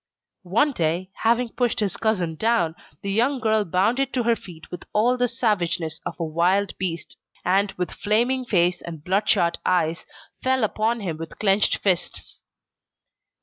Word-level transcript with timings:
One 0.49 0.71
day, 0.71 1.11
having 1.17 1.49
pushed 1.49 1.79
his 1.79 1.95
cousin 1.95 2.33
down, 2.35 2.73
the 3.03 3.11
young 3.11 3.39
girl 3.39 3.63
bounded 3.63 4.11
to 4.13 4.23
her 4.23 4.35
feet 4.35 4.71
with 4.71 4.83
all 4.93 5.15
the 5.15 5.27
savageness 5.27 6.01
of 6.07 6.19
a 6.19 6.23
wild 6.25 6.75
beast, 6.79 7.17
and, 7.45 7.71
with 7.73 7.91
flaming 7.91 8.43
face 8.43 8.81
and 8.81 9.03
bloodshot 9.03 9.59
eyes, 9.63 10.07
fell 10.41 10.63
upon 10.63 11.01
him 11.01 11.17
with 11.17 11.37
clenched 11.37 11.77
fists. 11.77 12.41